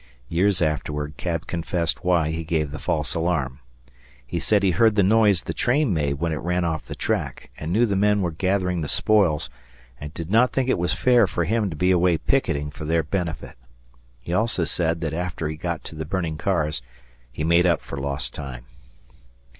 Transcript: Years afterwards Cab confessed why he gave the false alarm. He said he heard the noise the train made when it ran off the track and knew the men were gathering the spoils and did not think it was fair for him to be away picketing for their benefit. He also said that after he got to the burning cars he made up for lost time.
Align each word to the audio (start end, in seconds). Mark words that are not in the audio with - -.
Years 0.29 0.63
afterwards 0.63 1.13
Cab 1.17 1.45
confessed 1.45 2.03
why 2.03 2.31
he 2.31 2.43
gave 2.43 2.71
the 2.71 2.79
false 2.79 3.13
alarm. 3.13 3.59
He 4.25 4.39
said 4.39 4.63
he 4.63 4.71
heard 4.71 4.95
the 4.95 5.03
noise 5.03 5.43
the 5.43 5.53
train 5.53 5.93
made 5.93 6.13
when 6.15 6.31
it 6.33 6.39
ran 6.41 6.65
off 6.65 6.87
the 6.87 6.95
track 6.95 7.51
and 7.55 7.71
knew 7.71 7.85
the 7.85 7.95
men 7.95 8.23
were 8.23 8.31
gathering 8.31 8.81
the 8.81 8.87
spoils 8.87 9.51
and 9.99 10.11
did 10.15 10.31
not 10.31 10.51
think 10.53 10.69
it 10.71 10.79
was 10.79 10.91
fair 10.91 11.27
for 11.27 11.43
him 11.43 11.69
to 11.69 11.75
be 11.75 11.91
away 11.91 12.17
picketing 12.17 12.71
for 12.71 12.83
their 12.85 13.03
benefit. 13.03 13.55
He 14.19 14.33
also 14.33 14.63
said 14.63 15.01
that 15.01 15.13
after 15.13 15.47
he 15.47 15.55
got 15.55 15.83
to 15.83 15.95
the 15.95 16.03
burning 16.05 16.35
cars 16.39 16.81
he 17.31 17.43
made 17.43 17.67
up 17.67 17.79
for 17.79 17.95
lost 17.99 18.33
time. 18.33 18.63